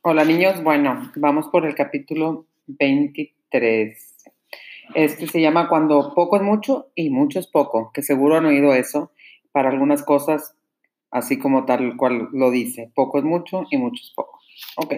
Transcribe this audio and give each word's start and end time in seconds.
Hola 0.00 0.24
niños, 0.24 0.62
bueno, 0.62 1.10
vamos 1.16 1.48
por 1.48 1.66
el 1.66 1.74
capítulo 1.74 2.46
23. 2.68 4.16
Este 4.94 5.26
se 5.26 5.40
llama 5.40 5.68
Cuando 5.68 6.14
poco 6.14 6.36
es 6.36 6.42
mucho 6.42 6.92
y 6.94 7.10
mucho 7.10 7.40
es 7.40 7.48
poco, 7.48 7.90
que 7.92 8.02
seguro 8.02 8.36
han 8.36 8.46
oído 8.46 8.72
eso 8.74 9.10
para 9.50 9.70
algunas 9.70 10.04
cosas, 10.04 10.54
así 11.10 11.36
como 11.40 11.64
tal 11.64 11.96
cual 11.96 12.28
lo 12.32 12.52
dice. 12.52 12.92
Poco 12.94 13.18
es 13.18 13.24
mucho 13.24 13.64
y 13.72 13.76
mucho 13.76 14.00
es 14.00 14.12
poco. 14.14 14.38
Ok, 14.76 14.94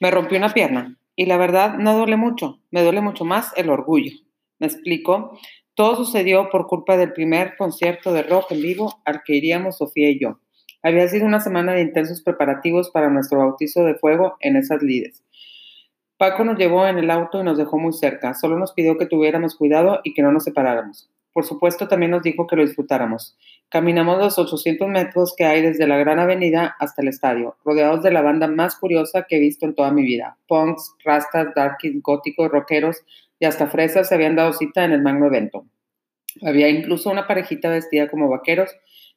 me 0.00 0.10
rompí 0.10 0.36
una 0.36 0.52
pierna 0.52 0.98
y 1.16 1.24
la 1.24 1.38
verdad 1.38 1.78
no 1.78 1.96
duele 1.96 2.18
mucho, 2.18 2.60
me 2.70 2.82
duele 2.82 3.00
mucho 3.00 3.24
más 3.24 3.54
el 3.56 3.70
orgullo. 3.70 4.12
Me 4.58 4.66
explico, 4.66 5.38
todo 5.74 5.96
sucedió 5.96 6.50
por 6.50 6.66
culpa 6.66 6.98
del 6.98 7.14
primer 7.14 7.56
concierto 7.56 8.12
de 8.12 8.22
rock 8.22 8.52
en 8.52 8.60
vivo 8.60 9.00
al 9.06 9.22
que 9.24 9.34
iríamos 9.34 9.78
Sofía 9.78 10.10
y 10.10 10.20
yo. 10.20 10.40
Había 10.86 11.08
sido 11.08 11.26
una 11.26 11.40
semana 11.40 11.72
de 11.72 11.80
intensos 11.80 12.22
preparativos 12.22 12.90
para 12.90 13.10
nuestro 13.10 13.40
bautizo 13.40 13.82
de 13.82 13.96
fuego 13.96 14.36
en 14.38 14.54
esas 14.54 14.82
lides. 14.82 15.20
Paco 16.16 16.44
nos 16.44 16.56
llevó 16.56 16.86
en 16.86 16.98
el 16.98 17.10
auto 17.10 17.40
y 17.40 17.42
nos 17.42 17.58
dejó 17.58 17.76
muy 17.76 17.92
cerca. 17.92 18.34
Solo 18.34 18.56
nos 18.56 18.72
pidió 18.72 18.96
que 18.96 19.06
tuviéramos 19.06 19.56
cuidado 19.56 19.98
y 20.04 20.14
que 20.14 20.22
no 20.22 20.30
nos 20.30 20.44
separáramos. 20.44 21.10
Por 21.32 21.44
supuesto, 21.44 21.88
también 21.88 22.12
nos 22.12 22.22
dijo 22.22 22.46
que 22.46 22.54
lo 22.54 22.62
disfrutáramos. 22.62 23.36
Caminamos 23.68 24.20
los 24.20 24.38
800 24.38 24.86
metros 24.86 25.34
que 25.36 25.44
hay 25.44 25.60
desde 25.60 25.88
la 25.88 25.96
gran 25.96 26.20
avenida 26.20 26.76
hasta 26.78 27.02
el 27.02 27.08
estadio, 27.08 27.56
rodeados 27.64 28.04
de 28.04 28.12
la 28.12 28.22
banda 28.22 28.46
más 28.46 28.76
curiosa 28.76 29.26
que 29.28 29.38
he 29.38 29.40
visto 29.40 29.66
en 29.66 29.74
toda 29.74 29.90
mi 29.90 30.04
vida. 30.04 30.38
Punks, 30.46 30.94
rastas, 31.04 31.48
darkies, 31.56 32.00
góticos, 32.00 32.48
rockeros 32.48 33.02
y 33.40 33.46
hasta 33.46 33.66
fresas 33.66 34.08
se 34.08 34.14
habían 34.14 34.36
dado 34.36 34.52
cita 34.52 34.84
en 34.84 34.92
el 34.92 35.02
magno 35.02 35.26
evento. 35.26 35.66
Había 36.42 36.68
incluso 36.68 37.10
una 37.10 37.26
parejita 37.26 37.70
vestida 37.70 38.08
como 38.08 38.28
vaqueros 38.28 38.70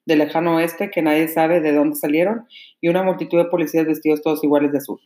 del 0.09 0.20
lejano 0.20 0.58
oeste 0.58 0.90
que 0.91 1.02
nadie 1.02 1.30
sabe 1.30 1.62
de 1.62 1.72
dónde 1.72 1.95
salieron 1.95 2.48
y 2.81 2.90
una 2.90 3.04
multitud 3.04 3.38
de 3.38 3.45
policías 3.45 3.86
vestidos 3.86 4.22
todos 4.22 4.44
iguales 4.44 4.73
de 4.73 4.80
azul. 4.80 5.00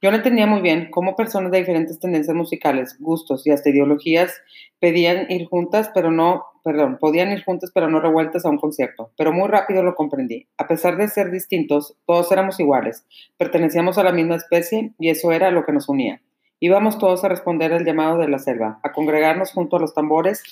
Yo 0.00 0.10
no 0.10 0.16
entendía 0.16 0.46
muy 0.46 0.60
bien 0.60 0.88
cómo 0.90 1.16
personas 1.16 1.50
de 1.50 1.58
diferentes 1.58 1.98
tendencias 1.98 2.36
musicales, 2.36 2.96
gustos 3.00 3.46
y 3.46 3.50
hasta 3.50 3.70
ideologías 3.70 4.40
pedían 4.78 5.30
ir 5.30 5.46
juntas, 5.46 5.90
pero 5.94 6.10
no, 6.10 6.44
perdón, 6.62 6.98
podían 7.00 7.32
ir 7.32 7.42
juntas 7.42 7.70
pero 7.74 7.88
no 7.88 8.00
revueltas 8.00 8.44
a 8.44 8.50
un 8.50 8.58
concierto. 8.58 9.10
Pero 9.16 9.32
muy 9.32 9.48
rápido 9.48 9.82
lo 9.82 9.94
comprendí. 9.94 10.46
A 10.58 10.66
pesar 10.66 10.96
de 10.96 11.08
ser 11.08 11.30
distintos, 11.30 11.96
todos 12.06 12.30
éramos 12.30 12.60
iguales, 12.60 13.06
pertenecíamos 13.36 13.98
a 13.98 14.04
la 14.04 14.12
misma 14.12 14.36
especie 14.36 14.92
y 14.98 15.08
eso 15.08 15.32
era 15.32 15.50
lo 15.50 15.64
que 15.64 15.72
nos 15.72 15.88
unía. 15.88 16.20
Íbamos 16.60 16.98
todos 16.98 17.24
a 17.24 17.28
responder 17.28 17.72
al 17.72 17.84
llamado 17.84 18.18
de 18.18 18.28
la 18.28 18.38
selva, 18.38 18.78
a 18.82 18.92
congregarnos 18.92 19.52
junto 19.52 19.76
a 19.76 19.80
los 19.80 19.92
tambores 19.92 20.42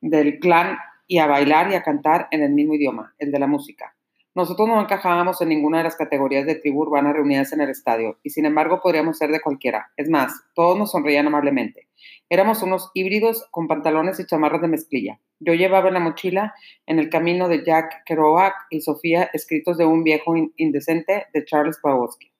del 0.00 0.38
clan 0.38 0.76
y 1.06 1.18
a 1.18 1.26
bailar 1.26 1.70
y 1.70 1.74
a 1.74 1.82
cantar 1.82 2.28
en 2.30 2.42
el 2.42 2.52
mismo 2.52 2.74
idioma, 2.74 3.14
el 3.18 3.32
de 3.32 3.38
la 3.38 3.46
música. 3.46 3.94
Nosotros 4.34 4.66
no 4.66 4.80
encajábamos 4.80 5.40
en 5.40 5.48
ninguna 5.48 5.78
de 5.78 5.84
las 5.84 5.94
categorías 5.94 6.44
de 6.44 6.56
tribu 6.56 6.82
urbana 6.82 7.12
reunidas 7.12 7.52
en 7.52 7.60
el 7.60 7.70
estadio, 7.70 8.18
y 8.24 8.30
sin 8.30 8.46
embargo 8.46 8.80
podríamos 8.82 9.16
ser 9.16 9.30
de 9.30 9.40
cualquiera. 9.40 9.92
Es 9.96 10.08
más, 10.08 10.32
todos 10.54 10.76
nos 10.76 10.90
sonreían 10.90 11.28
amablemente. 11.28 11.88
Éramos 12.28 12.62
unos 12.62 12.90
híbridos 12.94 13.46
con 13.52 13.68
pantalones 13.68 14.18
y 14.18 14.26
chamarras 14.26 14.60
de 14.60 14.68
mezclilla. 14.68 15.20
Yo 15.38 15.54
llevaba 15.54 15.88
en 15.88 15.94
la 15.94 16.00
mochila 16.00 16.54
En 16.86 16.98
el 16.98 17.10
camino 17.10 17.48
de 17.48 17.64
Jack 17.64 18.02
Kerouac 18.04 18.54
y 18.70 18.80
Sofía 18.80 19.30
escritos 19.32 19.76
de 19.76 19.84
un 19.84 20.02
viejo 20.02 20.34
indecente 20.56 21.26
de 21.32 21.44
Charles 21.44 21.78
Bukowski. 21.82 22.32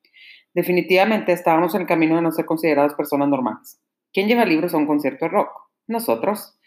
Definitivamente 0.52 1.32
estábamos 1.32 1.74
en 1.74 1.82
el 1.82 1.86
camino 1.86 2.16
de 2.16 2.22
no 2.22 2.32
ser 2.32 2.44
considerados 2.44 2.94
personas 2.94 3.28
normales. 3.28 3.80
¿Quién 4.12 4.28
lleva 4.28 4.44
libros 4.44 4.74
a 4.74 4.78
un 4.78 4.86
concierto 4.86 5.26
de 5.26 5.30
rock? 5.30 5.50
Nosotros. 5.86 6.58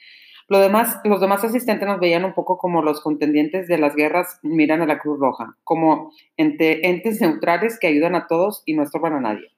Lo 0.50 0.60
demás, 0.60 1.02
los 1.04 1.20
demás 1.20 1.44
asistentes 1.44 1.88
nos 1.88 2.00
veían 2.00 2.24
un 2.24 2.34
poco 2.34 2.58
como 2.58 2.82
los 2.82 3.02
contendientes 3.02 3.68
de 3.68 3.78
las 3.78 3.96
guerras 3.96 4.40
miran 4.44 4.82
a 4.82 4.86
la 4.86 5.00
Cruz 5.00 5.20
Roja, 5.20 5.58
como 5.66 6.12
entes 6.38 7.20
neutrales 7.20 7.78
que 7.80 7.88
ayudan 7.88 8.16
a 8.16 8.28
todos 8.28 8.64
y 8.66 8.74
no 8.74 8.84
estorban 8.84 9.14
a 9.14 9.20
nadie. 9.20 9.52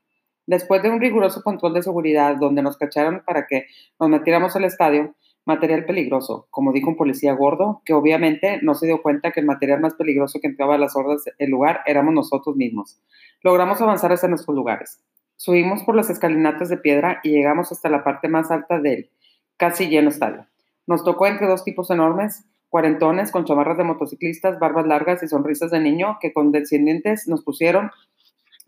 Después 0.47 0.81
de 0.81 0.89
un 0.89 0.99
riguroso 0.99 1.43
control 1.43 1.75
de 1.75 1.83
seguridad 1.83 2.37
donde 2.37 2.63
nos 2.63 2.77
cacharon 2.77 3.21
para 3.23 3.45
que 3.45 3.67
nos 3.99 4.09
metiéramos 4.09 4.55
al 4.55 4.65
estadio, 4.65 5.13
material 5.45 5.85
peligroso, 5.85 6.47
como 6.49 6.73
dijo 6.73 6.89
un 6.89 6.97
policía 6.97 7.33
gordo, 7.33 7.83
que 7.85 7.93
obviamente 7.93 8.59
no 8.63 8.73
se 8.73 8.87
dio 8.87 9.03
cuenta 9.03 9.31
que 9.31 9.41
el 9.41 9.45
material 9.45 9.81
más 9.81 9.93
peligroso 9.93 10.39
que 10.41 10.47
entraba 10.47 10.73
a 10.73 10.79
las 10.79 10.95
hordas 10.95 11.23
del 11.37 11.51
lugar 11.51 11.81
éramos 11.85 12.15
nosotros 12.15 12.55
mismos. 12.55 12.99
Logramos 13.43 13.79
avanzar 13.79 14.11
hacia 14.11 14.27
nuestros 14.27 14.55
lugares. 14.55 15.03
Subimos 15.35 15.83
por 15.83 15.95
las 15.95 16.09
escalinatas 16.09 16.69
de 16.69 16.77
piedra 16.77 17.19
y 17.23 17.29
llegamos 17.29 17.71
hasta 17.71 17.89
la 17.89 18.03
parte 18.03 18.27
más 18.27 18.49
alta 18.49 18.79
del 18.79 19.11
casi 19.55 19.87
lleno 19.87 20.09
estadio. 20.09 20.47
Nos 20.89 21.03
tocó 21.03 21.27
entre 21.27 21.45
dos 21.45 21.63
tipos 21.63 21.91
enormes, 21.91 22.45
cuarentones 22.67 23.31
con 23.31 23.45
chamarras 23.45 23.77
de 23.77 23.83
motociclistas, 23.83 24.57
barbas 24.57 24.87
largas 24.87 25.21
y 25.21 25.27
sonrisas 25.27 25.69
de 25.69 25.79
niño 25.79 26.17
que 26.19 26.33
con 26.33 26.51
descendientes 26.51 27.27
nos 27.27 27.43
pusieron 27.43 27.91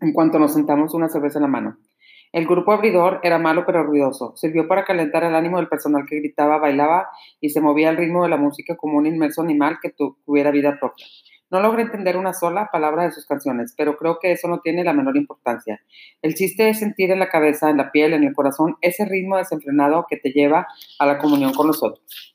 en 0.00 0.12
cuanto 0.12 0.38
nos 0.38 0.52
sentamos 0.52 0.94
una 0.94 1.08
cerveza 1.08 1.40
en 1.40 1.42
la 1.42 1.48
mano. 1.48 1.78
El 2.30 2.46
grupo 2.46 2.70
abridor 2.70 3.18
era 3.24 3.40
malo 3.40 3.64
pero 3.66 3.82
ruidoso. 3.82 4.36
Sirvió 4.36 4.68
para 4.68 4.84
calentar 4.84 5.24
el 5.24 5.34
ánimo 5.34 5.56
del 5.56 5.66
personal 5.66 6.04
que 6.08 6.20
gritaba, 6.20 6.58
bailaba 6.58 7.08
y 7.40 7.48
se 7.48 7.60
movía 7.60 7.88
al 7.88 7.96
ritmo 7.96 8.22
de 8.22 8.30
la 8.30 8.36
música 8.36 8.76
como 8.76 8.98
un 8.98 9.06
inmerso 9.06 9.42
animal 9.42 9.78
que 9.82 9.90
tuviera 9.90 10.52
vida 10.52 10.76
propia. 10.78 11.06
No 11.52 11.60
logré 11.60 11.82
entender 11.82 12.16
una 12.16 12.32
sola 12.32 12.70
palabra 12.72 13.04
de 13.04 13.12
sus 13.12 13.26
canciones, 13.26 13.74
pero 13.76 13.98
creo 13.98 14.18
que 14.18 14.32
eso 14.32 14.48
no 14.48 14.60
tiene 14.60 14.84
la 14.84 14.94
menor 14.94 15.18
importancia. 15.18 15.82
El 16.22 16.34
chiste 16.34 16.70
es 16.70 16.78
sentir 16.78 17.10
en 17.10 17.18
la 17.18 17.28
cabeza, 17.28 17.68
en 17.68 17.76
la 17.76 17.92
piel, 17.92 18.14
en 18.14 18.24
el 18.24 18.32
corazón, 18.32 18.78
ese 18.80 19.04
ritmo 19.04 19.36
desenfrenado 19.36 20.06
que 20.08 20.16
te 20.16 20.30
lleva 20.30 20.66
a 20.98 21.04
la 21.04 21.18
comunión 21.18 21.52
con 21.52 21.66
los 21.66 21.82
otros. 21.82 22.34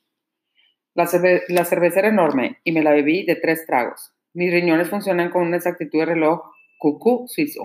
La, 0.94 1.06
cerveza 1.06 1.98
era 1.98 2.08
enorme 2.08 2.58
y 2.62 2.70
me 2.70 2.84
la 2.84 2.92
bebí 2.92 3.26
de 3.26 3.34
tres 3.34 3.66
tragos. 3.66 4.12
Mis 4.34 4.52
riñones 4.52 4.88
funcionan 4.88 5.30
con 5.30 5.42
una 5.42 5.56
exactitud 5.56 5.98
de 5.98 6.06
reloj 6.06 6.42
cucú 6.78 7.26
suizo. 7.26 7.64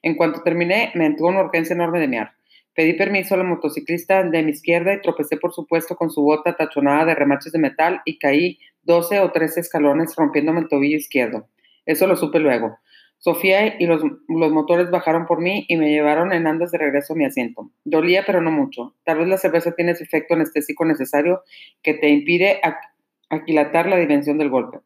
En 0.00 0.14
cuanto 0.14 0.42
terminé, 0.42 0.92
me 0.94 1.04
entró 1.04 1.26
una 1.26 1.42
urgencia 1.42 1.74
enorme 1.74 2.00
de 2.00 2.08
mear. 2.08 2.32
Pedí 2.74 2.94
permiso 2.94 3.34
a 3.34 3.38
la 3.38 3.44
motociclista 3.44 4.22
de 4.22 4.42
mi 4.42 4.52
izquierda 4.52 4.94
y 4.94 5.02
tropecé, 5.02 5.36
por 5.36 5.52
supuesto, 5.52 5.94
con 5.94 6.10
su 6.10 6.22
bota 6.22 6.56
tachonada 6.56 7.04
de 7.04 7.14
remaches 7.14 7.52
de 7.52 7.58
metal 7.58 8.00
y 8.06 8.18
caí 8.18 8.58
12 8.86 9.20
o 9.20 9.32
13 9.32 9.60
escalones 9.60 10.14
rompiéndome 10.16 10.60
el 10.60 10.68
tobillo 10.68 10.96
izquierdo. 10.96 11.48
Eso 11.84 12.06
lo 12.06 12.16
supe 12.16 12.38
luego. 12.38 12.78
Sofía 13.18 13.76
y 13.78 13.86
los, 13.86 14.02
motores 14.28 14.90
bajaron 14.90 15.26
por 15.26 15.40
mí 15.40 15.64
y 15.68 15.76
me 15.76 15.90
llevaron 15.90 16.32
en 16.32 16.46
andas 16.46 16.70
de 16.70 16.78
regreso 16.78 17.14
a 17.14 17.16
mi 17.16 17.24
asiento. 17.24 17.70
Dolía, 17.84 18.24
pero 18.26 18.40
no 18.40 18.50
mucho. 18.50 18.94
Tal 19.04 19.18
vez 19.18 19.28
la 19.28 19.38
cerveza 19.38 19.72
tiene 19.72 19.92
ese 19.92 20.04
efecto 20.04 20.34
anestésico 20.34 20.84
necesario 20.84 21.42
que 21.82 21.94
te 21.94 22.08
impide 22.08 22.60
aquilatar 23.28 23.88
la 23.88 23.96
dimensión 23.96 24.38
del 24.38 24.50
golpe. 24.50 24.78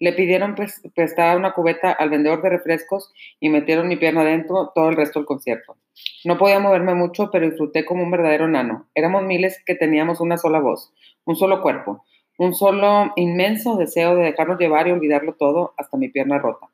Le 0.00 0.12
pidieron 0.12 0.56
prestada 0.94 1.36
una 1.36 1.52
cubeta 1.52 1.92
al 1.92 2.10
vendedor 2.10 2.42
de 2.42 2.50
refrescos 2.50 3.12
y 3.38 3.48
metieron 3.48 3.86
mi 3.86 3.96
pierna 3.96 4.22
adentro 4.22 4.72
todo 4.74 4.88
el 4.88 4.96
resto 4.96 5.20
del 5.20 5.26
concierto. 5.26 5.76
No 6.24 6.36
podía 6.36 6.58
moverme 6.58 6.94
mucho, 6.94 7.30
pero 7.30 7.48
disfruté 7.48 7.84
como 7.84 8.02
un 8.02 8.10
verdadero 8.10 8.48
nano. 8.48 8.88
Éramos 8.94 9.22
miles 9.22 9.62
que 9.64 9.76
teníamos 9.76 10.20
una 10.20 10.36
sola 10.36 10.58
voz, 10.58 10.92
un 11.24 11.36
solo 11.36 11.62
cuerpo, 11.62 12.04
un 12.38 12.54
solo 12.54 13.12
inmenso 13.16 13.76
deseo 13.76 14.16
de 14.16 14.24
dejarnos 14.24 14.58
llevar 14.58 14.88
y 14.88 14.92
olvidarlo 14.92 15.34
todo 15.34 15.74
hasta 15.76 15.96
mi 15.96 16.08
pierna 16.08 16.38
rota. 16.38 16.68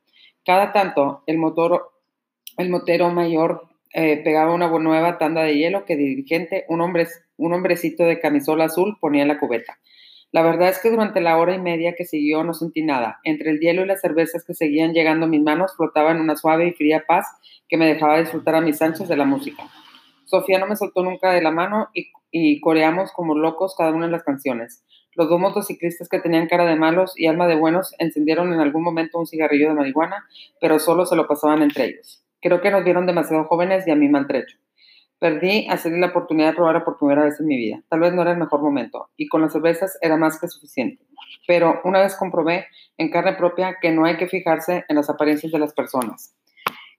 Cada 0.44 0.72
tanto, 0.72 1.22
el, 1.26 1.38
motor, 1.38 1.90
el 2.56 2.70
motero 2.70 3.10
mayor 3.10 3.68
eh, 3.92 4.20
pegaba 4.22 4.54
una 4.54 4.68
nueva 4.68 5.18
tanda 5.18 5.42
de 5.42 5.56
hielo 5.56 5.84
que 5.84 5.96
dirigente, 5.96 6.64
un, 6.68 6.80
hombre, 6.80 7.06
un 7.36 7.52
hombrecito 7.52 8.04
de 8.04 8.20
camisola 8.20 8.64
azul, 8.64 8.96
ponía 9.00 9.22
en 9.22 9.28
la 9.28 9.38
cubeta. 9.38 9.78
La 10.32 10.42
verdad 10.42 10.68
es 10.68 10.78
que 10.78 10.90
durante 10.90 11.20
la 11.20 11.36
hora 11.38 11.54
y 11.54 11.58
media 11.58 11.94
que 11.94 12.04
siguió 12.04 12.44
no 12.44 12.54
sentí 12.54 12.82
nada. 12.82 13.18
Entre 13.24 13.50
el 13.50 13.58
hielo 13.58 13.82
y 13.82 13.86
las 13.86 14.00
cervezas 14.00 14.44
que 14.44 14.54
seguían 14.54 14.92
llegando 14.92 15.26
a 15.26 15.28
mis 15.28 15.42
manos 15.42 15.74
flotaba 15.76 16.12
en 16.12 16.20
una 16.20 16.36
suave 16.36 16.68
y 16.68 16.72
fría 16.72 17.04
paz 17.06 17.26
que 17.68 17.76
me 17.76 17.86
dejaba 17.86 18.20
disfrutar 18.20 18.54
a 18.54 18.60
mis 18.60 18.80
anchas 18.80 19.08
de 19.08 19.16
la 19.16 19.24
música. 19.24 19.64
Sofía 20.26 20.60
no 20.60 20.68
me 20.68 20.76
soltó 20.76 21.02
nunca 21.02 21.32
de 21.32 21.42
la 21.42 21.50
mano 21.50 21.88
y 22.30 22.60
coreamos 22.60 23.10
como 23.10 23.36
locos 23.36 23.74
cada 23.76 23.90
una 23.90 24.06
de 24.06 24.12
las 24.12 24.22
canciones. 24.22 24.84
Los 25.14 25.28
dos 25.28 25.40
motociclistas 25.40 26.08
que 26.08 26.20
tenían 26.20 26.46
cara 26.46 26.64
de 26.66 26.76
malos 26.76 27.14
y 27.16 27.26
alma 27.26 27.48
de 27.48 27.56
buenos 27.56 27.94
encendieron 27.98 28.52
en 28.52 28.60
algún 28.60 28.82
momento 28.82 29.18
un 29.18 29.26
cigarrillo 29.26 29.68
de 29.68 29.74
marihuana, 29.74 30.24
pero 30.60 30.78
solo 30.78 31.04
se 31.04 31.16
lo 31.16 31.26
pasaban 31.26 31.62
entre 31.62 31.86
ellos. 31.86 32.24
Creo 32.40 32.60
que 32.60 32.70
nos 32.70 32.84
vieron 32.84 33.06
demasiado 33.06 33.44
jóvenes 33.44 33.86
y 33.86 33.90
a 33.90 33.96
mí 33.96 34.08
maltrecho. 34.08 34.56
Perdí 35.18 35.68
hacer 35.68 35.92
la 35.92 36.06
oportunidad 36.06 36.50
de 36.50 36.54
probar 36.54 36.82
por 36.84 36.96
primera 36.96 37.24
vez 37.24 37.38
en 37.40 37.46
mi 37.46 37.58
vida. 37.58 37.82
Tal 37.90 38.00
vez 38.00 38.14
no 38.14 38.22
era 38.22 38.32
el 38.32 38.38
mejor 38.38 38.62
momento, 38.62 39.10
y 39.16 39.28
con 39.28 39.42
las 39.42 39.52
cervezas 39.52 39.98
era 40.00 40.16
más 40.16 40.40
que 40.40 40.48
suficiente. 40.48 41.04
Pero 41.46 41.80
una 41.84 42.00
vez 42.00 42.16
comprobé 42.16 42.66
en 42.96 43.10
carne 43.10 43.34
propia 43.34 43.76
que 43.82 43.90
no 43.90 44.06
hay 44.06 44.16
que 44.16 44.28
fijarse 44.28 44.84
en 44.88 44.96
las 44.96 45.10
apariencias 45.10 45.52
de 45.52 45.58
las 45.58 45.74
personas. 45.74 46.34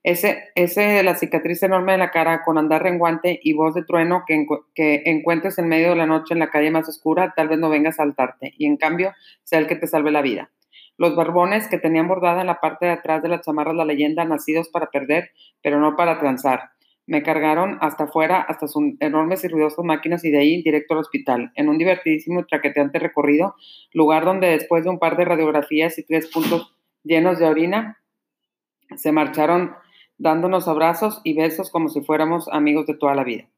Ese, 0.04 0.50
ese 0.56 1.04
la 1.04 1.16
cicatriz 1.16 1.62
enorme 1.62 1.92
de 1.92 2.00
la 2.00 2.10
cara 2.10 2.44
con 2.44 2.58
andar 2.58 2.82
renguante 2.82 3.40
y 3.44 3.54
voz 3.54 3.76
de 3.76 3.84
trueno 3.84 4.24
que, 4.26 4.46
que 4.74 5.04
encuentres 5.06 5.60
en 5.60 5.68
medio 5.68 5.90
de 5.90 5.96
la 5.96 6.08
noche 6.08 6.34
en 6.34 6.40
la 6.40 6.50
calle 6.50 6.72
más 6.72 6.90
oscura, 6.90 7.34
tal 7.36 7.50
vez 7.50 7.60
no 7.60 7.70
venga 7.70 7.90
a 7.90 7.94
saltarte, 7.94 8.54
y 8.58 8.66
en 8.66 8.78
cambio 8.78 9.14
sea 9.44 9.60
el 9.60 9.68
que 9.68 9.76
te 9.76 9.88
salve 9.88 10.12
la 10.12 10.22
vida. 10.22 10.50
Los 10.98 11.16
barbones 11.16 11.68
que 11.68 11.78
tenían 11.78 12.08
bordada 12.08 12.42
en 12.42 12.48
la 12.48 12.60
parte 12.60 12.88
de 12.88 12.92
atrás 12.94 13.22
de 13.22 13.30
las 13.30 13.46
chamarras 13.46 13.76
la 13.76 13.86
leyenda 13.86 14.26
nacidos 14.26 14.70
para 14.70 14.90
perder, 14.90 15.32
pero 15.62 15.80
no 15.80 15.96
para 15.96 16.20
transar 16.20 16.72
me 17.12 17.24
cargaron 17.24 17.78
hasta 17.82 18.06
afuera, 18.06 18.40
hasta 18.40 18.70
sus 18.70 18.84
enormes 19.02 19.44
y 19.44 19.48
ruidosas 19.50 19.84
máquinas 19.84 20.24
y 20.24 20.32
de 20.32 20.40
ahí 20.40 20.62
directo 20.62 20.94
al 20.94 21.02
hospital, 21.02 21.52
en 21.56 21.68
un 21.68 21.78
divertidísimo 21.78 22.40
y 22.40 22.46
traqueteante 22.46 23.00
recorrido, 23.00 23.56
lugar 23.92 24.24
donde 24.24 24.48
después 24.48 24.86
de 24.86 24.92
un 24.92 24.98
par 24.98 25.18
de 25.18 25.26
radiografías 25.26 25.98
y 25.98 26.04
tres 26.04 26.28
puntos 26.28 26.74
llenos 27.04 27.40
de 27.40 27.48
orina, 27.48 28.00
se 28.96 29.12
marcharon 29.12 29.74
dándonos 30.22 30.68
abrazos 30.68 31.20
y 31.24 31.34
besos 31.34 31.72
como 31.72 31.90
si 31.90 32.02
fuéramos 32.02 32.48
amigos 32.50 32.86
de 32.86 32.94
toda 32.94 33.16
la 33.16 33.24
vida. 33.24 33.50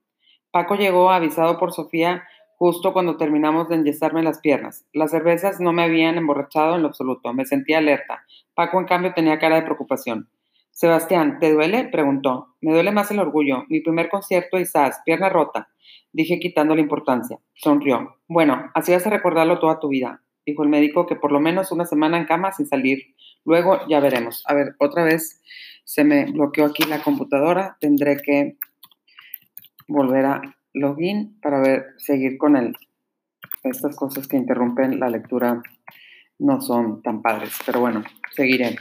Paco 0.50 0.76
llegó 0.76 1.12
avisado 1.12 1.60
por 1.60 1.74
Sofía 1.74 2.24
justo 2.58 2.94
cuando 2.94 3.18
terminamos 3.18 3.68
de 3.68 3.76
enyesarme 3.76 4.24
las 4.24 4.40
piernas. 4.40 4.86
Las 4.94 5.12
cervezas 5.12 5.60
no 5.60 5.74
me 5.74 5.84
habían 5.84 6.18
emborrachado 6.18 6.76
en 6.76 6.84
lo 6.84 6.88
absoluto, 6.88 7.34
me 7.34 7.46
sentía 7.46 7.80
alerta. 7.80 8.24
Paco, 8.54 8.80
en 8.80 8.86
cambio, 8.86 9.14
tenía 9.14 9.40
cara 9.40 9.58
de 9.58 9.64
preocupación. 9.64 10.30
Sebastián, 10.72 11.40
¿te 11.40 11.52
duele? 11.52 11.84
preguntó. 11.84 12.56
Me 12.62 12.72
duele 12.72 12.92
más 12.92 13.12
el 13.12 13.20
orgullo. 13.20 13.66
Mi 13.68 13.82
primer 13.82 14.10
concierto 14.10 14.58
y 14.58 14.66
sas, 14.66 15.02
pierna 15.04 15.28
rota. 15.28 15.68
Dije 16.14 16.40
quitando 16.40 16.76
la 16.76 16.82
importancia. 16.82 17.40
Sonrió. 17.56 18.16
Bueno, 18.28 18.72
así 18.74 18.94
vas 18.94 19.06
a 19.06 19.10
recordarlo 19.10 19.60
toda 19.60 19.80
tu 19.80 19.90
vida, 19.90 20.22
dijo 20.46 20.64
el 20.64 20.70
médico, 20.70 21.06
que 21.06 21.16
por 21.16 21.32
lo 21.32 21.40
menos 21.40 21.72
una 21.72 21.86
semana 21.86 22.18
en 22.18 22.26
cama 22.26 22.52
sin 22.52 22.68
salir. 22.68 23.16
Luego 23.46 23.80
ya 23.90 24.00
veremos. 24.00 24.44
A 24.48 24.54
ver, 24.54 24.76
otra 24.80 25.04
vez 25.04 25.42
se 25.84 26.04
me 26.04 26.26
bloqueó 26.32 26.66
aquí 26.66 26.84
la 26.84 27.02
computadora. 27.02 27.78
Tendré 27.80 28.18
que 28.18 28.58
volver 29.88 30.26
a 30.26 30.42
login 30.74 31.40
para 31.42 31.60
ver, 31.60 31.86
seguir 31.98 32.38
con 32.38 32.56
el, 32.56 32.76
estas 33.64 33.96
cosas 33.96 34.28
que 34.28 34.38
interrumpen 34.38 35.00
la 35.00 35.10
lectura 35.10 35.62
no 36.40 36.62
son 36.62 37.02
tan 37.02 37.22
padres, 37.22 37.54
pero 37.66 37.80
bueno, 37.80 38.04
seguiré. 38.32 38.76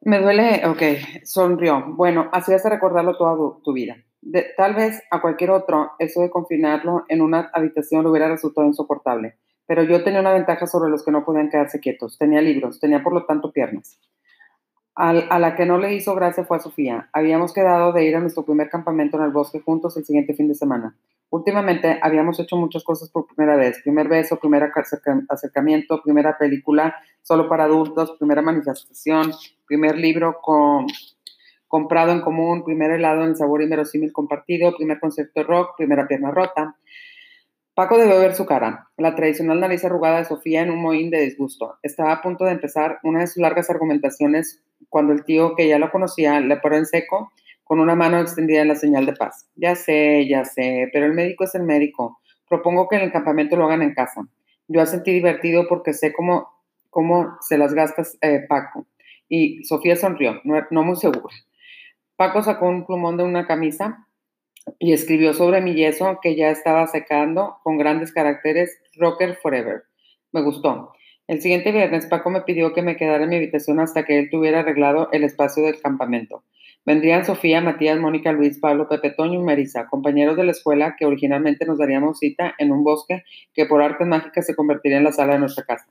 Me 0.00 0.20
duele, 0.20 0.66
ok, 0.66 0.82
sonrió. 1.24 1.84
Bueno, 1.94 2.28
así 2.32 2.50
vas 2.50 2.64
recordarlo 2.64 3.16
toda 3.16 3.36
tu, 3.62 3.72
vida. 3.72 3.96
tal 4.56 4.74
vez 4.74 5.00
a 5.10 5.20
cualquier 5.20 5.50
otro, 5.50 5.92
eso 5.98 6.22
de 6.22 6.30
confinarlo 6.30 7.04
en 7.08 7.22
una 7.22 7.50
habitación 7.52 8.02
le 8.02 8.10
hubiera 8.10 8.28
resultado 8.28 8.66
insoportable, 8.66 9.36
pero 9.66 9.82
yo 9.82 10.02
tenía 10.04 10.20
una 10.20 10.32
ventaja 10.32 10.66
sobre 10.66 10.90
los 10.90 11.04
que 11.04 11.12
no 11.12 11.24
podían 11.24 11.50
quedarse 11.50 11.80
quietos. 11.80 12.18
Tenía 12.18 12.40
libros, 12.40 12.80
tenía 12.80 13.02
por 13.02 13.12
lo 13.12 13.24
tanto 13.24 13.52
piernas 13.52 13.98
a 14.94 15.38
la 15.38 15.56
que 15.56 15.64
no 15.64 15.78
le 15.78 15.94
hizo 15.94 16.14
gracia 16.14 16.44
fue 16.44 16.58
a 16.58 16.60
Sofía. 16.60 17.08
Habíamos 17.12 17.52
quedado 17.52 17.92
de 17.92 18.04
ir 18.04 18.16
a 18.16 18.20
nuestro 18.20 18.44
primer 18.44 18.68
campamento 18.68 19.16
en 19.16 19.24
el 19.24 19.30
bosque 19.30 19.60
juntos 19.60 19.96
el 19.96 20.04
siguiente 20.04 20.34
fin 20.34 20.48
de 20.48 20.54
semana. 20.54 20.96
Últimamente 21.30 21.98
habíamos 22.02 22.38
hecho 22.38 22.56
muchas 22.56 22.84
cosas 22.84 23.08
por 23.08 23.26
primera 23.26 23.56
vez. 23.56 23.80
Primer 23.82 24.06
beso, 24.06 24.38
primer 24.38 24.70
acercamiento, 25.30 26.02
primera 26.02 26.36
película 26.36 26.94
solo 27.22 27.48
para 27.48 27.64
adultos, 27.64 28.16
primera 28.18 28.42
manifestación, 28.42 29.32
primer 29.66 29.96
libro 29.96 30.36
con, 30.42 30.86
comprado 31.68 32.12
en 32.12 32.20
común, 32.20 32.62
primer 32.64 32.90
helado 32.90 33.24
en 33.24 33.34
sabor 33.34 33.62
inverosímil 33.62 34.12
compartido, 34.12 34.76
primer 34.76 35.00
concierto 35.00 35.42
rock, 35.42 35.70
primera 35.78 36.06
pierna 36.06 36.30
rota. 36.30 36.76
Paco 37.74 37.96
debió 37.96 38.20
ver 38.20 38.34
su 38.34 38.44
cara, 38.44 38.90
la 38.98 39.14
tradicional 39.14 39.58
nariz 39.58 39.82
arrugada 39.82 40.18
de 40.18 40.26
Sofía 40.26 40.60
en 40.60 40.70
un 40.70 40.82
mohín 40.82 41.08
de 41.08 41.22
disgusto. 41.22 41.78
Estaba 41.82 42.12
a 42.12 42.20
punto 42.20 42.44
de 42.44 42.52
empezar 42.52 42.98
una 43.02 43.20
de 43.20 43.26
sus 43.26 43.38
largas 43.38 43.70
argumentaciones 43.70 44.62
cuando 44.90 45.14
el 45.14 45.24
tío, 45.24 45.54
que 45.56 45.66
ya 45.66 45.78
lo 45.78 45.90
conocía, 45.90 46.38
le 46.40 46.58
paró 46.58 46.76
en 46.76 46.84
seco 46.84 47.32
con 47.64 47.80
una 47.80 47.94
mano 47.94 48.20
extendida 48.20 48.60
en 48.60 48.68
la 48.68 48.74
señal 48.74 49.06
de 49.06 49.14
paz. 49.14 49.48
Ya 49.56 49.74
sé, 49.74 50.28
ya 50.28 50.44
sé, 50.44 50.90
pero 50.92 51.06
el 51.06 51.14
médico 51.14 51.44
es 51.44 51.54
el 51.54 51.62
médico. 51.62 52.20
Propongo 52.46 52.88
que 52.88 52.96
en 52.96 53.02
el 53.02 53.12
campamento 53.12 53.56
lo 53.56 53.64
hagan 53.64 53.80
en 53.80 53.94
casa. 53.94 54.20
Yo 54.68 54.84
sentí 54.84 55.10
divertido 55.10 55.66
porque 55.66 55.94
sé 55.94 56.12
cómo, 56.12 56.50
cómo 56.90 57.38
se 57.40 57.56
las 57.56 57.72
gastas, 57.72 58.18
eh, 58.20 58.44
Paco. 58.46 58.86
Y 59.30 59.64
Sofía 59.64 59.96
sonrió, 59.96 60.42
no, 60.44 60.60
no 60.70 60.82
muy 60.82 60.96
segura. 60.96 61.34
Paco 62.16 62.42
sacó 62.42 62.68
un 62.68 62.84
plumón 62.84 63.16
de 63.16 63.24
una 63.24 63.46
camisa 63.46 64.06
y 64.78 64.92
escribió 64.92 65.34
sobre 65.34 65.60
mi 65.60 65.74
yeso 65.74 66.18
que 66.22 66.36
ya 66.36 66.50
estaba 66.50 66.86
secando 66.86 67.56
con 67.62 67.78
grandes 67.78 68.12
caracteres 68.12 68.80
Rocker 68.96 69.36
Forever. 69.36 69.84
Me 70.32 70.42
gustó. 70.42 70.92
El 71.28 71.40
siguiente 71.40 71.72
viernes 71.72 72.06
Paco 72.06 72.30
me 72.30 72.42
pidió 72.42 72.72
que 72.72 72.82
me 72.82 72.96
quedara 72.96 73.24
en 73.24 73.30
mi 73.30 73.36
habitación 73.36 73.80
hasta 73.80 74.04
que 74.04 74.18
él 74.18 74.28
tuviera 74.30 74.60
arreglado 74.60 75.08
el 75.12 75.24
espacio 75.24 75.64
del 75.64 75.80
campamento. 75.80 76.44
Vendrían 76.84 77.24
Sofía, 77.24 77.60
Matías, 77.60 77.98
Mónica, 78.00 78.32
Luis, 78.32 78.58
Pablo, 78.58 78.88
Pepe, 78.88 79.10
Toño 79.10 79.38
y 79.38 79.42
Marisa, 79.42 79.86
compañeros 79.86 80.36
de 80.36 80.44
la 80.44 80.50
escuela 80.50 80.96
que 80.98 81.06
originalmente 81.06 81.64
nos 81.64 81.78
daríamos 81.78 82.18
cita 82.18 82.54
en 82.58 82.72
un 82.72 82.82
bosque 82.82 83.22
que 83.54 83.66
por 83.66 83.82
artes 83.82 84.06
mágicas 84.06 84.46
se 84.46 84.56
convertiría 84.56 84.98
en 84.98 85.04
la 85.04 85.12
sala 85.12 85.34
de 85.34 85.38
nuestra 85.38 85.64
casa. 85.64 85.86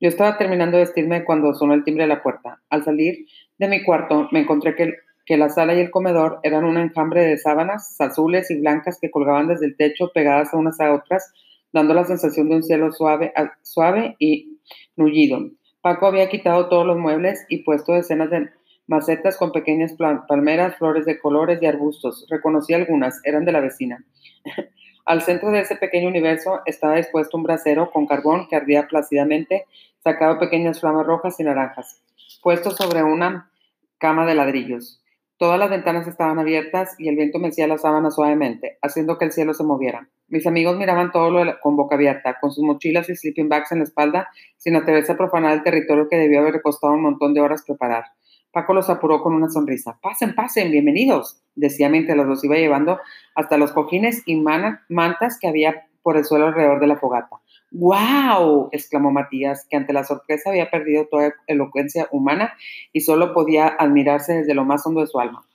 Yo 0.00 0.08
estaba 0.08 0.36
terminando 0.36 0.76
de 0.76 0.84
vestirme 0.84 1.24
cuando 1.24 1.54
sonó 1.54 1.72
el 1.72 1.84
timbre 1.84 2.04
de 2.04 2.08
la 2.08 2.22
puerta. 2.22 2.60
Al 2.68 2.84
salir 2.84 3.26
de 3.56 3.68
mi 3.68 3.82
cuarto 3.84 4.28
me 4.32 4.40
encontré 4.40 4.74
que 4.74 4.92
que 5.24 5.36
la 5.36 5.48
sala 5.48 5.74
y 5.74 5.80
el 5.80 5.90
comedor 5.90 6.40
eran 6.42 6.64
un 6.64 6.76
enjambre 6.76 7.22
de 7.22 7.38
sábanas 7.38 8.00
azules 8.00 8.50
y 8.50 8.60
blancas 8.60 8.98
que 9.00 9.10
colgaban 9.10 9.48
desde 9.48 9.66
el 9.66 9.76
techo 9.76 10.10
pegadas 10.12 10.52
unas 10.52 10.80
a 10.80 10.92
otras, 10.92 11.32
dando 11.72 11.94
la 11.94 12.04
sensación 12.04 12.48
de 12.48 12.56
un 12.56 12.62
cielo 12.62 12.92
suave, 12.92 13.32
suave 13.62 14.16
y 14.18 14.58
nullido. 14.96 15.50
Paco 15.80 16.06
había 16.06 16.28
quitado 16.28 16.68
todos 16.68 16.86
los 16.86 16.98
muebles 16.98 17.44
y 17.48 17.64
puesto 17.64 17.92
decenas 17.92 18.30
de 18.30 18.50
macetas 18.86 19.36
con 19.36 19.52
pequeñas 19.52 19.94
palmeras, 20.28 20.76
flores 20.76 21.06
de 21.06 21.18
colores 21.18 21.60
y 21.62 21.66
arbustos. 21.66 22.26
Reconocí 22.28 22.74
algunas, 22.74 23.20
eran 23.24 23.44
de 23.44 23.52
la 23.52 23.60
vecina. 23.60 24.04
Al 25.04 25.22
centro 25.22 25.50
de 25.50 25.60
ese 25.60 25.76
pequeño 25.76 26.08
universo 26.08 26.60
estaba 26.64 26.96
dispuesto 26.96 27.36
un 27.36 27.42
brasero 27.42 27.90
con 27.90 28.06
carbón 28.06 28.46
que 28.48 28.54
ardía 28.54 28.86
plácidamente, 28.86 29.66
sacado 30.04 30.38
pequeñas 30.38 30.80
flamas 30.80 31.06
rojas 31.06 31.40
y 31.40 31.44
naranjas, 31.44 32.00
puesto 32.40 32.70
sobre 32.70 33.02
una 33.02 33.50
cama 33.98 34.26
de 34.26 34.36
ladrillos. 34.36 35.01
Todas 35.42 35.58
las 35.58 35.70
ventanas 35.70 36.06
estaban 36.06 36.38
abiertas 36.38 36.94
y 36.98 37.08
el 37.08 37.16
viento 37.16 37.40
mecía 37.40 37.66
la 37.66 37.76
sábana 37.76 38.12
suavemente, 38.12 38.78
haciendo 38.80 39.18
que 39.18 39.24
el 39.24 39.32
cielo 39.32 39.54
se 39.54 39.64
moviera. 39.64 40.08
Mis 40.28 40.46
amigos 40.46 40.78
miraban 40.78 41.10
todo 41.10 41.32
lo 41.32 41.58
con 41.60 41.74
boca 41.74 41.96
abierta, 41.96 42.36
con 42.40 42.52
sus 42.52 42.62
mochilas 42.62 43.08
y 43.08 43.16
sleeping 43.16 43.48
bags 43.48 43.72
en 43.72 43.78
la 43.78 43.84
espalda, 43.84 44.28
sin 44.56 44.76
atreverse 44.76 45.10
a 45.10 45.16
profanar 45.16 45.54
el 45.54 45.64
territorio 45.64 46.06
que 46.08 46.16
debió 46.16 46.38
haber 46.38 46.62
costado 46.62 46.92
un 46.92 47.02
montón 47.02 47.34
de 47.34 47.40
horas 47.40 47.64
preparar. 47.66 48.04
Paco 48.52 48.72
los 48.72 48.88
apuró 48.88 49.20
con 49.20 49.34
una 49.34 49.50
sonrisa. 49.50 49.98
Pasen, 50.00 50.36
pasen, 50.36 50.70
bienvenidos, 50.70 51.42
decía 51.56 51.88
mientras 51.88 52.16
los 52.24 52.44
iba 52.44 52.54
llevando 52.54 53.00
hasta 53.34 53.56
los 53.58 53.72
cojines 53.72 54.22
y 54.24 54.36
mantas 54.36 55.40
que 55.40 55.48
había 55.48 55.88
por 56.02 56.16
el 56.16 56.24
suelo 56.24 56.46
alrededor 56.46 56.78
de 56.78 56.86
la 56.86 56.98
fogata. 56.98 57.40
¡Wow! 57.74 58.68
exclamó 58.70 59.10
Matías, 59.10 59.66
que 59.68 59.76
ante 59.76 59.94
la 59.94 60.04
sorpresa 60.04 60.50
había 60.50 60.70
perdido 60.70 61.06
toda 61.10 61.34
elocuencia 61.46 62.06
humana 62.12 62.52
y 62.92 63.00
solo 63.00 63.32
podía 63.32 63.66
admirarse 63.66 64.34
desde 64.34 64.54
lo 64.54 64.66
más 64.66 64.86
hondo 64.86 65.00
de 65.00 65.06
su 65.06 65.18
alma. 65.18 65.46